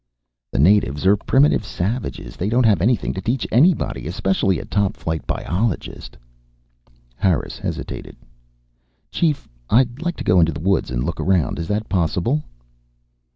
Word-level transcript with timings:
"The 0.51 0.57
natives 0.57 1.05
are 1.05 1.15
primitive 1.15 1.63
savages. 1.63 2.35
They 2.35 2.49
don't 2.49 2.65
have 2.65 2.81
anything 2.81 3.13
to 3.13 3.21
teach 3.21 3.45
anybody, 3.51 4.07
especially 4.07 4.57
a 4.57 4.65
top 4.65 4.97
flight 4.97 5.27
biologist." 5.27 6.17
Harris 7.15 7.59
hesitated. 7.59 8.15
"Chief, 9.11 9.47
I'd 9.69 10.01
like 10.01 10.15
to 10.17 10.23
go 10.23 10.39
into 10.39 10.53
the 10.53 10.59
woods 10.59 10.89
and 10.89 11.03
look 11.03 11.19
around. 11.19 11.59
Is 11.59 11.67
that 11.67 11.87
possible?" 11.87 12.41